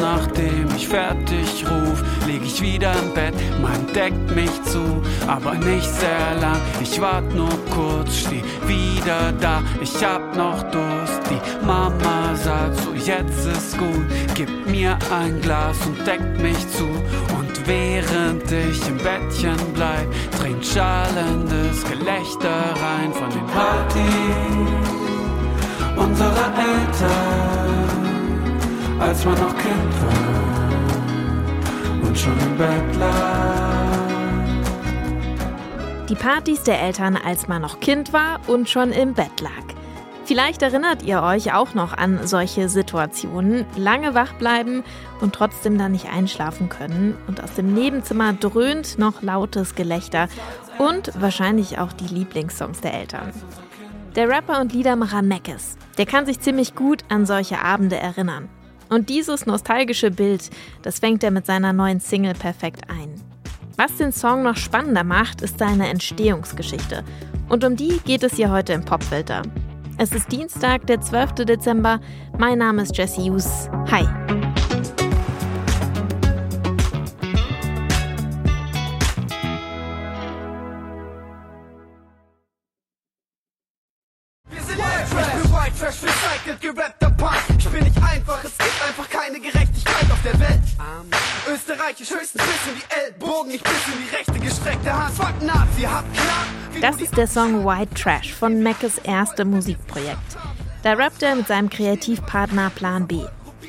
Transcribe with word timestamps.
nachdem 0.00 0.68
ich 0.76 0.88
fertig 0.88 1.64
ruf, 1.68 2.02
lieg 2.26 2.42
ich 2.44 2.60
wieder 2.60 2.92
im 3.02 3.12
Bett, 3.14 3.34
man 3.60 3.86
deckt 3.94 4.34
mich 4.34 4.50
zu, 4.64 5.02
aber 5.26 5.54
nicht 5.54 5.90
sehr 5.90 6.34
lang. 6.40 6.60
Ich 6.80 7.00
wart 7.00 7.34
nur 7.34 7.50
kurz, 7.70 8.16
steh 8.18 8.42
wieder 8.66 9.32
da, 9.40 9.62
ich 9.80 10.04
hab 10.04 10.36
noch 10.36 10.62
Durst. 10.70 11.20
Die 11.30 11.66
Mama 11.66 12.34
sagt 12.34 12.76
so, 12.80 12.92
jetzt 12.92 13.46
ist 13.46 13.78
gut, 13.78 14.06
gib 14.34 14.50
mir 14.66 14.98
ein 15.10 15.40
Glas 15.40 15.76
und 15.86 16.06
deckt 16.06 16.40
mich 16.40 16.68
zu. 16.70 16.84
Und 17.38 17.66
während 17.66 18.50
ich 18.50 18.88
im 18.88 18.96
Bettchen 18.98 19.56
bleib, 19.74 20.06
dringt 20.40 20.64
schallendes 20.64 21.84
Gelächter 21.84 22.74
rein 22.82 23.12
von 23.12 23.30
den 23.30 23.46
Partys 23.46 25.00
unserer 25.96 26.52
Eltern, 26.56 27.99
als 29.00 29.24
man 29.24 29.34
noch 29.34 29.56
Kind 29.56 30.02
war 30.02 30.42
und 32.06 32.18
schon 32.18 32.38
im 32.38 32.58
Bett 32.58 32.96
lag. 32.98 33.80
Die 36.08 36.14
Partys 36.14 36.62
der 36.64 36.82
Eltern, 36.82 37.16
als 37.16 37.48
man 37.48 37.62
noch 37.62 37.80
Kind 37.80 38.12
war 38.12 38.40
und 38.46 38.68
schon 38.68 38.92
im 38.92 39.14
Bett 39.14 39.40
lag. 39.40 39.50
Vielleicht 40.26 40.60
erinnert 40.62 41.02
ihr 41.02 41.22
euch 41.22 41.54
auch 41.54 41.74
noch 41.74 41.96
an 41.96 42.26
solche 42.26 42.68
Situationen. 42.68 43.64
Lange 43.76 44.14
wach 44.14 44.34
bleiben 44.34 44.84
und 45.20 45.34
trotzdem 45.34 45.78
dann 45.78 45.92
nicht 45.92 46.08
einschlafen 46.12 46.68
können. 46.68 47.16
Und 47.26 47.42
aus 47.42 47.54
dem 47.54 47.72
Nebenzimmer 47.74 48.34
dröhnt 48.34 48.98
noch 48.98 49.22
lautes 49.22 49.74
Gelächter 49.74 50.28
und 50.78 51.10
wahrscheinlich 51.20 51.78
auch 51.78 51.92
die 51.92 52.14
Lieblingssongs 52.14 52.80
der 52.80 52.94
Eltern. 52.94 53.32
Der 54.14 54.28
Rapper 54.28 54.60
und 54.60 54.72
Liedermacher 54.72 55.22
Meckes, 55.22 55.76
der 55.96 56.06
kann 56.06 56.26
sich 56.26 56.38
ziemlich 56.38 56.74
gut 56.74 57.02
an 57.08 57.26
solche 57.26 57.60
Abende 57.64 57.96
erinnern. 57.96 58.48
Und 58.90 59.08
dieses 59.08 59.46
nostalgische 59.46 60.10
Bild, 60.10 60.50
das 60.82 60.98
fängt 60.98 61.22
er 61.22 61.30
mit 61.30 61.46
seiner 61.46 61.72
neuen 61.72 62.00
Single 62.00 62.34
perfekt 62.34 62.90
ein. 62.90 63.14
Was 63.76 63.96
den 63.96 64.12
Song 64.12 64.42
noch 64.42 64.56
spannender 64.56 65.04
macht, 65.04 65.40
ist 65.40 65.58
seine 65.58 65.88
Entstehungsgeschichte. 65.88 67.04
Und 67.48 67.64
um 67.64 67.76
die 67.76 67.98
geht 68.04 68.24
es 68.24 68.34
hier 68.34 68.50
heute 68.50 68.72
im 68.72 68.84
Popfilter. 68.84 69.42
Es 69.96 70.12
ist 70.12 70.30
Dienstag, 70.32 70.86
der 70.86 71.00
12. 71.00 71.46
Dezember. 71.46 72.00
Mein 72.36 72.58
Name 72.58 72.82
ist 72.82 72.96
Jesse 72.96 73.22
Hughes. 73.22 73.70
Hi. 73.90 74.06
Trash 85.80 86.02
recycelt, 86.02 86.60
gerappter 86.60 87.10
Punk. 87.10 87.32
Ich 87.58 87.68
bin 87.68 87.82
nicht 87.82 87.96
einfach, 88.02 88.44
es 88.44 88.60
einfach 88.60 88.69
keine 89.30 89.40
Gerechtigkeit 89.40 90.10
auf 90.10 90.22
der 90.24 90.40
Welt. 90.40 90.60
Österreichisch 91.48 92.10
höchstens 92.10 92.42
bis 92.42 92.72
in 92.72 92.78
die 92.78 93.04
Ellbogen, 93.04 93.50
ich 93.52 93.62
bis 93.62 93.72
in 93.86 94.04
die 94.04 94.16
rechte 94.16 94.40
gestreckte 94.40 94.92
Hand. 94.92 95.14
Fuck 95.14 95.42
Nazi, 95.42 95.82
hab 95.82 96.12
klar. 96.14 96.46
Das 96.80 97.00
ist 97.00 97.16
der 97.16 97.26
Song 97.26 97.64
White 97.64 97.94
Trash 97.94 98.34
von 98.34 98.62
Mackes 98.62 98.98
erste 98.98 99.44
Musikprojekt. 99.44 100.36
Da 100.82 100.94
rappt 100.94 101.22
er 101.22 101.34
mit 101.34 101.46
seinem 101.46 101.70
Kreativpartner 101.70 102.70
Plan 102.70 103.06
B. 103.06 103.20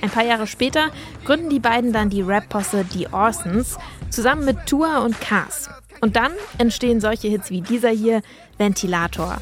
Ein 0.01 0.09
paar 0.09 0.23
Jahre 0.23 0.47
später 0.47 0.89
gründen 1.25 1.49
die 1.49 1.59
beiden 1.59 1.93
dann 1.93 2.09
die 2.09 2.21
Rap-Posse 2.21 2.85
Die 2.85 3.07
Orsons 3.11 3.77
zusammen 4.09 4.45
mit 4.45 4.65
Tour 4.65 5.01
und 5.03 5.19
Cars. 5.21 5.69
Und 5.99 6.15
dann 6.15 6.31
entstehen 6.57 6.99
solche 6.99 7.27
Hits 7.27 7.51
wie 7.51 7.61
dieser 7.61 7.89
hier, 7.89 8.21
Ventilator. 8.57 9.37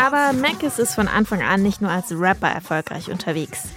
Aber 0.00 0.32
Mackes 0.32 0.78
ist 0.78 0.94
von 0.94 1.08
Anfang 1.08 1.42
an 1.42 1.62
nicht 1.62 1.82
nur 1.82 1.90
als 1.90 2.10
Rapper 2.10 2.48
erfolgreich 2.48 3.10
unterwegs. 3.10 3.68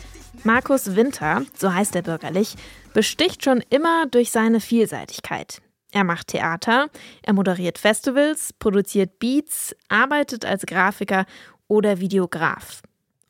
Markus 0.45 0.95
Winter, 0.95 1.41
so 1.53 1.73
heißt 1.73 1.97
er 1.97 2.01
bürgerlich, 2.01 2.55
besticht 2.93 3.43
schon 3.43 3.61
immer 3.69 4.05
durch 4.05 4.31
seine 4.31 4.61
Vielseitigkeit. 4.61 5.61
Er 5.91 6.05
macht 6.05 6.29
Theater, 6.29 6.87
er 7.23 7.33
moderiert 7.33 7.77
Festivals, 7.77 8.53
produziert 8.53 9.19
Beats, 9.19 9.75
arbeitet 9.89 10.45
als 10.45 10.65
Grafiker 10.65 11.25
oder 11.67 11.99
Videograf. 11.99 12.83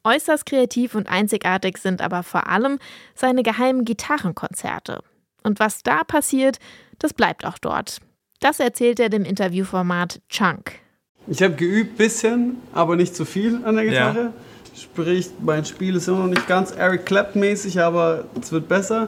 Äußerst 0.03 0.46
kreativ 0.46 0.94
und 0.94 1.09
einzigartig 1.09 1.80
sind 1.80 2.00
aber 2.00 2.22
vor 2.22 2.46
allem 2.46 2.78
seine 3.16 3.42
geheimen 3.42 3.86
Gitarrenkonzerte. 3.86 5.02
Und 5.42 5.59
was 5.59 5.82
da 5.82 6.03
passiert, 6.03 6.59
das 7.00 7.16
bleibt 7.16 7.44
auch 7.44 7.58
dort. 7.58 8.02
Das 8.40 8.59
erzählt 8.59 9.00
er 9.00 9.09
dem 9.09 9.26
Interviewformat 9.26 10.22
Chunk. 10.30 10.83
Ich 11.28 11.41
habe 11.41 11.53
geübt 11.53 11.97
bisschen, 11.97 12.57
aber 12.73 12.95
nicht 12.95 13.16
zu 13.16 13.25
viel 13.25 13.61
an 13.63 13.75
der 13.75 13.85
Gitarre. 13.85 14.19
Ja. 14.19 14.34
Sprich, 14.75 15.29
mein 15.39 15.63
Spiel 15.66 15.95
ist 15.95 16.07
immer 16.07 16.19
noch 16.19 16.28
nicht 16.28 16.47
ganz 16.47 16.72
Eric 16.72 17.06
Clapton 17.06 17.39
mäßig, 17.39 17.79
aber 17.79 18.25
es 18.39 18.51
wird 18.51 18.67
besser. 18.67 19.07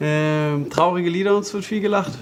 Ähm, 0.00 0.68
traurige 0.70 1.08
Lieder 1.08 1.36
und 1.36 1.42
es 1.42 1.54
wird 1.54 1.64
viel 1.64 1.80
gelacht. 1.80 2.12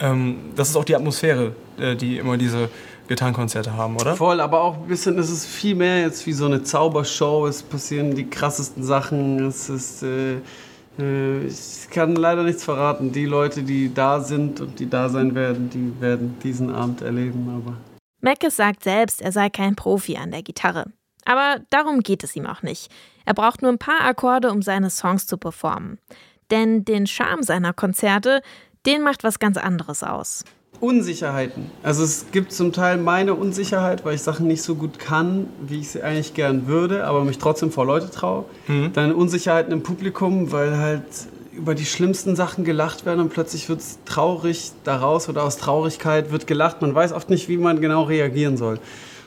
Ähm, 0.00 0.36
das 0.56 0.70
ist 0.70 0.76
auch 0.76 0.84
die 0.84 0.96
Atmosphäre, 0.96 1.52
äh, 1.78 1.94
die 1.94 2.18
immer 2.18 2.36
diese 2.36 2.68
Gitarrenkonzerte 3.08 3.74
haben, 3.74 3.96
oder? 3.96 4.16
Voll, 4.16 4.40
aber 4.40 4.62
auch 4.62 4.76
ein 4.76 4.88
bisschen, 4.88 5.18
es 5.18 5.30
ist 5.30 5.46
viel 5.46 5.74
mehr 5.74 6.00
jetzt 6.00 6.26
wie 6.26 6.32
so 6.32 6.46
eine 6.46 6.62
Zaubershow. 6.62 7.46
Es 7.46 7.62
passieren 7.62 8.14
die 8.14 8.28
krassesten 8.28 8.82
Sachen. 8.82 9.46
Es 9.46 9.68
ist, 9.68 10.02
äh, 10.02 10.36
äh, 10.98 11.46
ich 11.46 11.88
kann 11.90 12.16
leider 12.16 12.42
nichts 12.42 12.64
verraten. 12.64 13.12
Die 13.12 13.26
Leute, 13.26 13.62
die 13.62 13.92
da 13.92 14.20
sind 14.20 14.60
und 14.60 14.78
die 14.78 14.88
da 14.88 15.08
sein 15.08 15.34
werden, 15.34 15.70
die 15.70 16.00
werden 16.00 16.36
diesen 16.42 16.74
Abend 16.74 17.02
erleben. 17.02 17.48
Aber 17.62 17.76
Meckes 18.22 18.56
sagt 18.56 18.84
selbst, 18.84 19.20
er 19.20 19.32
sei 19.32 19.50
kein 19.50 19.76
Profi 19.76 20.16
an 20.16 20.30
der 20.30 20.42
Gitarre. 20.42 20.86
Aber 21.24 21.60
darum 21.70 22.00
geht 22.00 22.24
es 22.24 22.34
ihm 22.34 22.46
auch 22.46 22.62
nicht. 22.62 22.90
Er 23.24 23.34
braucht 23.34 23.62
nur 23.62 23.70
ein 23.70 23.78
paar 23.78 24.00
Akkorde, 24.02 24.50
um 24.50 24.62
seine 24.62 24.90
Songs 24.90 25.26
zu 25.26 25.36
performen. 25.36 25.98
Denn 26.50 26.84
den 26.84 27.06
Charme 27.06 27.42
seiner 27.42 27.72
Konzerte, 27.72 28.42
den 28.86 29.02
macht 29.02 29.24
was 29.24 29.38
ganz 29.38 29.56
anderes 29.56 30.02
aus. 30.02 30.44
Unsicherheiten. 30.80 31.70
Also 31.82 32.02
es 32.02 32.26
gibt 32.32 32.52
zum 32.52 32.72
Teil 32.72 32.96
meine 32.96 33.34
Unsicherheit, 33.34 34.04
weil 34.04 34.16
ich 34.16 34.22
Sachen 34.22 34.48
nicht 34.48 34.62
so 34.62 34.74
gut 34.74 34.98
kann, 34.98 35.48
wie 35.60 35.80
ich 35.80 35.90
sie 35.90 36.02
eigentlich 36.02 36.34
gern 36.34 36.66
würde, 36.66 37.06
aber 37.06 37.24
mich 37.24 37.38
trotzdem 37.38 37.70
vor 37.70 37.86
Leute 37.86 38.10
traue. 38.10 38.46
Mhm. 38.66 38.92
Dann 38.92 39.14
Unsicherheiten 39.14 39.72
im 39.72 39.82
Publikum, 39.84 40.50
weil 40.50 40.78
halt 40.78 41.04
über 41.52 41.74
die 41.74 41.84
schlimmsten 41.84 42.34
Sachen 42.36 42.64
gelacht 42.64 43.04
werden 43.04 43.20
und 43.20 43.28
plötzlich 43.30 43.68
wird 43.68 43.80
es 43.80 43.98
traurig 44.04 44.72
daraus 44.84 45.28
oder 45.28 45.44
aus 45.44 45.58
Traurigkeit 45.58 46.32
wird 46.32 46.46
gelacht. 46.46 46.80
Man 46.80 46.94
weiß 46.94 47.12
oft 47.12 47.30
nicht, 47.30 47.48
wie 47.48 47.58
man 47.58 47.80
genau 47.80 48.04
reagieren 48.04 48.56
soll. 48.56 48.78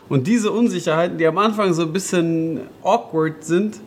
Und 0.09 0.27
diese 0.27 0.51
Unsicherheiten, 0.51 1.17
die 1.17 1.25
am 1.25 1.37
Anfang 1.37 1.73
so 1.73 1.83
ein 1.83 1.93
bisschen 1.93 2.61
awkward 2.83 3.43
sind, 3.43 3.79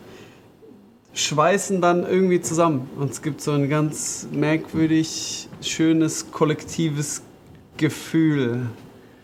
schweißen 1.13 1.81
dann 1.81 2.05
irgendwie 2.05 2.41
zusammen. 2.41 2.89
Und 2.97 3.11
es 3.11 3.21
gibt 3.21 3.41
so 3.41 3.51
ein 3.51 3.69
ganz 3.69 4.27
merkwürdig 4.31 5.47
schönes 5.61 6.31
kollektives 6.31 7.23
Gefühl, 7.77 8.67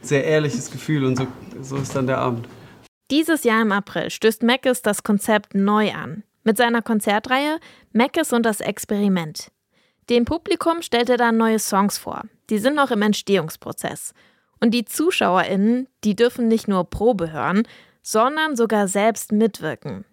sehr 0.02 0.24
ehrliches 0.24 0.72
Gefühl 0.72 1.06
und 1.06 1.18
so, 1.18 1.28
so 1.62 1.76
ist 1.78 1.96
dann 1.96 2.08
der 2.08 2.20
Abend. 2.20 2.48
Dieses 3.12 3.44
Jahr 3.44 3.62
im 3.62 3.72
April 3.72 4.10
stößt 4.10 4.44
Meckes 4.44 4.82
das 4.82 5.04
Konzept 5.04 5.54
neu 5.54 5.92
an. 5.92 6.24
Mit 6.46 6.58
seiner 6.58 6.84
Konzertreihe 6.84 7.60
Meckes 7.92 8.32
und 8.32 8.46
das 8.46 8.62
Experiment. 8.62 9.52
Dem 10.12 10.26
Publikum 10.26 10.84
stellt 10.84 11.10
er 11.10 11.18
dann 11.18 11.38
neue 11.38 11.58
Songs 11.58 11.98
vor. 11.98 12.22
Die 12.52 12.60
sind 12.60 12.76
noch 12.76 12.92
im 12.92 13.02
Entstehungsprozess. 13.02 14.14
Und 14.62 14.72
die 14.72 14.86
ZuschauerInnen, 14.86 15.88
die 16.04 16.16
dürfen 16.16 16.48
nicht 16.48 16.68
nur 16.68 16.88
Probe 16.88 17.32
hören, 17.34 17.68
sondern 18.04 18.56
sogar 18.56 18.88
selbst 18.88 19.32
mitwirken. 19.32 20.06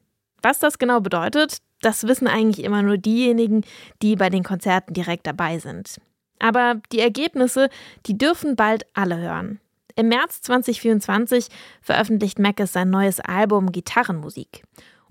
Was 0.43 0.59
das 0.59 0.79
genau 0.79 1.01
bedeutet, 1.01 1.59
das 1.83 2.09
wissen 2.09 2.27
eigentlich 2.27 2.65
immer 2.65 2.83
nur 2.83 2.97
diejenigen, 2.97 3.63
die 4.01 4.17
bei 4.17 4.31
den 4.31 4.43
Konzerten 4.43 4.95
direkt 4.95 5.27
dabei 5.27 5.59
sind. 5.59 6.01
Aber 6.39 6.81
die 6.93 7.01
Ergebnisse, 7.01 7.69
die 8.07 8.17
dürfen 8.17 8.57
bald 8.57 8.87
alle 8.95 9.19
hören. 9.19 9.61
Im 9.97 10.09
März 10.09 10.41
2024 10.41 11.49
veröffentlicht 11.83 12.39
Mackes 12.39 12.73
sein 12.73 12.89
neues 12.89 13.21
Album 13.21 13.71
Gitarrenmusik. 13.71 14.63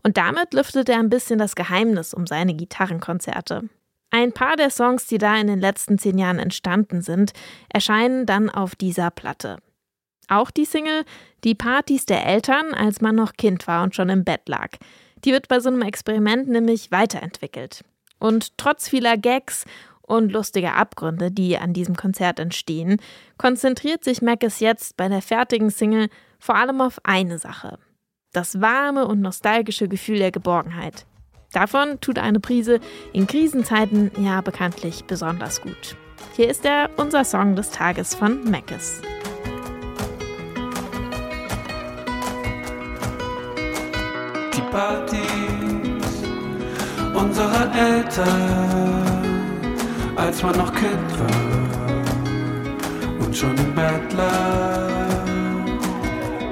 Und 0.03 0.17
damit 0.17 0.53
lüftet 0.53 0.89
er 0.89 0.99
ein 0.99 1.09
bisschen 1.09 1.39
das 1.39 1.55
Geheimnis 1.55 2.13
um 2.13 2.25
seine 2.27 2.53
Gitarrenkonzerte. 2.53 3.69
Ein 4.09 4.33
paar 4.33 4.57
der 4.57 4.69
Songs, 4.69 5.05
die 5.07 5.17
da 5.17 5.37
in 5.37 5.47
den 5.47 5.59
letzten 5.59 5.97
zehn 5.97 6.17
Jahren 6.17 6.39
entstanden 6.39 7.01
sind, 7.01 7.31
erscheinen 7.69 8.25
dann 8.25 8.49
auf 8.49 8.75
dieser 8.75 9.09
Platte. 9.09 9.57
Auch 10.27 10.51
die 10.51 10.65
Single 10.65 11.03
Die 11.43 11.55
Partys 11.55 12.05
der 12.05 12.25
Eltern, 12.25 12.73
als 12.73 13.01
man 13.01 13.15
noch 13.15 13.33
Kind 13.33 13.67
war 13.67 13.83
und 13.83 13.95
schon 13.95 14.09
im 14.09 14.23
Bett 14.23 14.47
lag. 14.47 14.69
Die 15.23 15.31
wird 15.31 15.47
bei 15.47 15.59
so 15.59 15.69
einem 15.69 15.81
Experiment 15.81 16.47
nämlich 16.49 16.91
weiterentwickelt. 16.91 17.83
Und 18.19 18.57
trotz 18.57 18.87
vieler 18.87 19.17
Gags 19.17 19.65
und 20.01 20.31
lustige 20.31 20.73
Abgründe, 20.73 21.31
die 21.31 21.57
an 21.57 21.73
diesem 21.73 21.95
Konzert 21.95 22.39
entstehen, 22.39 23.01
konzentriert 23.37 24.03
sich 24.03 24.21
Mackes 24.21 24.59
jetzt 24.59 24.97
bei 24.97 25.07
der 25.07 25.21
fertigen 25.21 25.69
Single 25.69 26.09
Vor 26.39 26.55
allem 26.55 26.81
auf 26.81 26.99
eine 27.03 27.39
Sache. 27.39 27.79
Das 28.33 28.61
warme 28.61 29.07
und 29.07 29.19
nostalgische 29.19 29.89
Gefühl 29.89 30.19
der 30.19 30.31
Geborgenheit. 30.31 31.05
Davon 31.51 31.99
tut 31.99 32.17
eine 32.17 32.39
Prise 32.39 32.79
in 33.11 33.27
Krisenzeiten 33.27 34.09
ja 34.17 34.39
bekanntlich 34.39 35.03
besonders 35.03 35.61
gut. 35.61 35.97
Hier 36.37 36.47
ist 36.49 36.63
er, 36.63 36.89
unser 36.95 37.25
Song 37.25 37.57
des 37.57 37.71
Tages 37.71 38.15
von 38.15 38.49
Mackes. 38.49 39.01
Die 44.55 44.61
Partys 44.71 45.19
unserer 47.13 47.75
Eltern, 47.75 49.27
als 50.15 50.41
man 50.41 50.55
noch 50.55 50.73
Kind 50.73 51.19
war 51.19 51.65
und 53.25 53.35
schon 53.35 53.57
im 53.57 53.75
Bett 53.75 54.13
lag. 54.13 55.20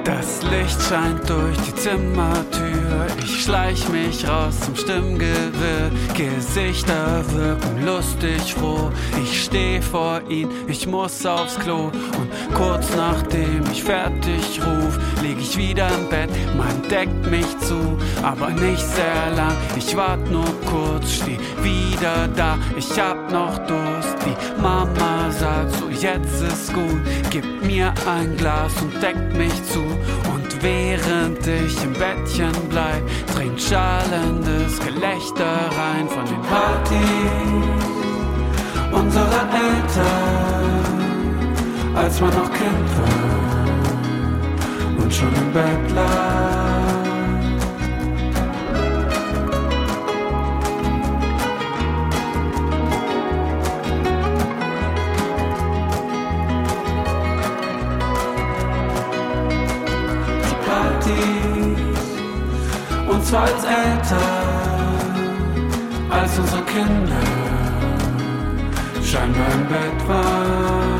Das 0.10 0.42
Licht 0.42 0.82
scheint 0.82 1.30
durch 1.30 1.56
die 1.68 1.76
Zimmertür. 1.76 3.06
Ich 3.24 3.44
schleich 3.44 3.88
mich 3.90 4.28
raus 4.28 4.60
zum 4.60 4.76
Stimmgewirr. 4.76 5.92
Gesichter 6.16 7.24
wirken 7.32 7.86
lustig 7.86 8.56
froh. 8.56 8.90
Ich 9.22 9.44
steh 9.44 9.80
vor 9.80 10.22
ihn, 10.28 10.50
ich 10.68 10.88
muss 10.88 11.24
aufs 11.28 11.60
Klo. 11.60 11.92
Und 12.18 12.56
kurz 12.56 12.88
nachdem 12.96 13.62
ich 13.72 13.84
fertig 13.84 14.60
ruf, 14.66 14.98
leg 15.22 15.38
ich 15.40 15.56
wieder 15.56 15.88
im 15.90 16.10
Bett. 16.10 16.32
Man 16.58 16.90
deckt 16.90 17.30
mich 17.30 17.60
zu, 17.60 18.00
aber 18.24 18.50
nicht 18.50 18.84
sehr 18.84 19.36
lang. 19.36 19.56
Ich 19.78 19.96
wart 19.96 20.28
nur 20.32 20.50
kurz, 20.66 21.14
steh 21.14 21.38
wieder 21.62 22.28
da. 22.36 22.58
Ich 22.76 23.00
hab 23.00 23.32
noch 23.32 23.60
Durst. 23.60 24.18
Die 24.26 24.60
Mama 24.62 25.30
sagt 25.30 25.72
so, 25.76 25.88
jetzt 25.88 26.42
ist 26.42 26.74
gut. 26.74 27.00
Gib 27.30 27.46
mir 27.64 27.94
ein 28.08 28.36
Glas 28.38 28.74
und 28.82 29.02
deckt 29.04 29.38
mich 29.38 29.54
zu. 29.66 29.99
Und 30.34 30.64
während 30.64 31.46
ich 31.48 31.84
im 31.84 31.94
Bettchen 31.94 32.52
bleib, 32.70 33.04
dringt 33.36 33.62
schallendes 33.62 34.80
Gelächter 34.80 35.70
rein 35.78 36.08
von 36.08 36.26
den 36.26 36.42
Partys 36.42 37.70
unserer 38.92 39.48
Eltern, 39.54 40.86
als 41.96 42.20
man 42.20 42.30
noch 42.30 42.52
Kind 42.52 42.90
war 42.98 43.40
und 45.04 45.14
schon 45.14 45.34
im 45.36 45.54
Bett 45.54 45.92
lag. 45.96 46.49
Und 63.10 63.26
zwar 63.26 63.44
als 63.44 63.64
Eltern, 63.64 64.20
als 66.10 66.40
unsere 66.40 66.62
Kinder 66.64 67.24
scheinbar 69.04 69.48
im 69.54 69.66
Bett 69.68 70.08
waren. 70.08 71.00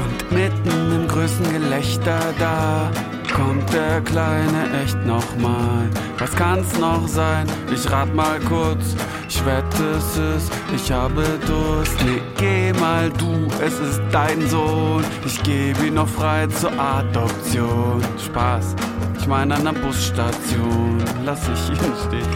Und 0.00 0.32
mitten 0.32 0.92
im 0.92 1.08
größten 1.08 1.52
Gelächter 1.52 2.18
da 2.38 2.90
kommt 3.40 3.72
der 3.72 4.00
Kleine 4.02 4.82
echt 4.82 4.98
nochmal. 5.06 5.88
Was 6.18 6.32
kann's 6.32 6.78
noch 6.78 7.08
sein? 7.08 7.46
Ich 7.72 7.90
rat 7.90 8.14
mal 8.14 8.38
kurz. 8.40 8.94
Ich 9.28 9.44
wette, 9.46 9.84
es 9.96 10.16
ist, 10.16 10.52
ich 10.74 10.92
habe 10.92 11.24
Durst. 11.46 11.96
Nee, 12.04 12.20
geh 12.36 12.72
mal 12.78 13.10
du, 13.10 13.46
es 13.64 13.78
ist 13.78 14.00
dein 14.12 14.46
Sohn. 14.48 15.04
Ich 15.24 15.42
gebe 15.42 15.86
ihn 15.86 15.94
noch 15.94 16.08
frei 16.08 16.46
zur 16.48 16.72
Adoption. 16.78 18.02
Spaß, 18.24 18.74
ich 19.18 19.26
meine 19.26 19.54
an 19.54 19.64
der 19.64 19.72
Busstation. 19.72 20.98
Lass 21.24 21.40
ich 21.48 21.70
ihn 21.70 21.94
stehen. 22.06 22.28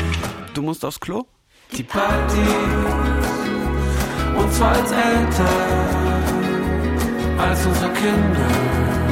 Du 0.54 0.62
musst 0.62 0.84
aufs 0.84 1.00
Klo? 1.00 1.26
Die 1.76 1.82
Party, 1.82 2.46
und 4.38 4.52
zwar 4.52 4.72
als 4.72 4.92
Eltern, 4.92 6.22
als 7.38 7.66
unsere 7.66 7.90
Kinder 7.92 9.03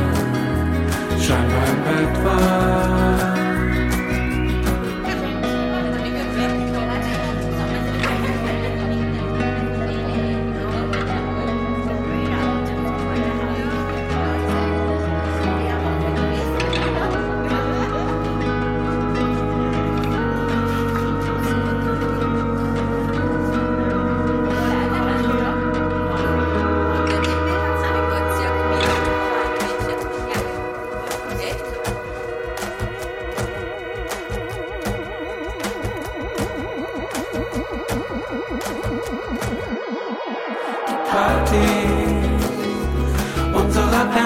scheinbar 1.23 1.69
im 1.69 1.83
Bett. 1.85 3.32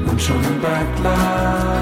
und 0.10 0.22
schon 0.22 0.42
im 0.42 0.62
Bett 0.62 1.00
lag. 1.04 1.80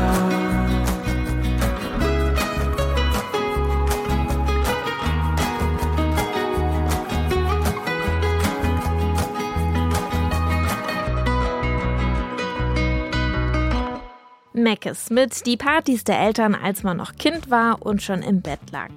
Meckes 14.54 15.12
mit 15.12 15.46
Die 15.46 15.56
Partys 15.56 16.04
der 16.04 16.20
Eltern, 16.20 16.56
als 16.56 16.82
man 16.82 16.98
noch 16.98 17.16
Kind 17.16 17.52
war 17.52 17.86
und 17.86 18.02
schon 18.02 18.24
im 18.24 18.42
Bett 18.42 18.60
lag. 18.72 18.90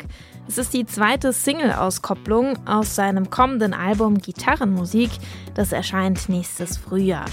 Es 0.51 0.59
ist 0.59 0.75
die 0.75 0.85
zweite 0.85 1.33
Single-Auskopplung 1.33 2.67
aus 2.67 2.97
seinem 2.97 3.31
kommenden 3.31 3.73
Album 3.73 4.19
Gitarrenmusik. 4.19 5.09
Das 5.55 5.71
erscheint 5.71 6.29
nächstes 6.29 6.77
Frühjahr. 6.77 7.27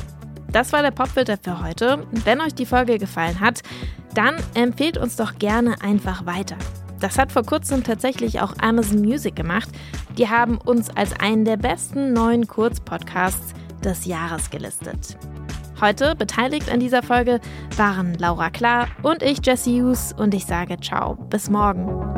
Das 0.51 0.71
war 0.71 0.83
der 0.83 0.91
Popfilter 0.91 1.35
für 1.41 1.63
heute. 1.63 2.05
Wenn 2.11 2.41
euch 2.41 2.53
die 2.53 2.67
Folge 2.67 2.99
gefallen 2.99 3.39
hat, 3.39 3.63
dann 4.13 4.35
empfehlt 4.53 4.99
uns 4.99 5.15
doch 5.15 5.39
gerne 5.39 5.81
einfach 5.81 6.27
weiter. 6.27 6.57
Das 6.99 7.17
hat 7.17 7.31
vor 7.31 7.41
kurzem 7.41 7.83
tatsächlich 7.83 8.39
auch 8.39 8.53
Amazon 8.61 9.01
Music 9.01 9.35
gemacht. 9.35 9.69
Die 10.15 10.29
haben 10.29 10.59
uns 10.59 10.95
als 10.95 11.19
einen 11.19 11.43
der 11.43 11.57
besten 11.57 12.13
neuen 12.13 12.45
Kurzpodcasts 12.45 13.55
des 13.83 14.05
Jahres 14.05 14.51
gelistet. 14.51 15.17
Heute 15.81 16.13
beteiligt 16.15 16.71
an 16.71 16.79
dieser 16.79 17.01
Folge 17.01 17.39
waren 17.77 18.13
Laura 18.13 18.51
Klar 18.51 18.89
und 19.01 19.23
ich, 19.23 19.43
Jesse 19.43 19.71
Hughes, 19.71 20.13
und 20.13 20.35
ich 20.35 20.45
sage 20.45 20.77
ciao, 20.79 21.15
bis 21.15 21.49
morgen. 21.49 22.16